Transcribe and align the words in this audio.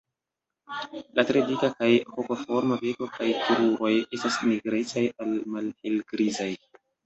La 1.19 1.25
tre 1.31 1.43
dika 1.49 1.69
kaj 1.81 1.89
hokoforma 2.15 2.79
beko 2.87 3.11
kaj 3.19 3.29
kruroj 3.45 3.93
estas 4.01 4.41
nigrecaj 4.49 5.07
al 5.23 5.41
malhelgrizaj. 5.55 6.53